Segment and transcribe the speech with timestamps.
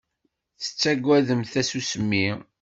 [0.61, 2.27] Tettaggademt tasusmi?